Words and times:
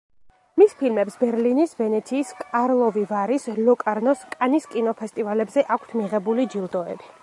მის 0.61 0.71
ფილმებს 0.77 1.17
ბერლინის, 1.23 1.75
ვენეციის, 1.81 2.33
კარლოვი 2.41 3.05
ვარის, 3.13 3.47
ლოკარნოს, 3.69 4.27
კანის 4.35 4.69
კინოფესტივალებზე 4.75 5.69
აქვთ 5.77 5.99
მიღებული 6.03 6.53
ჯილდოები. 6.57 7.17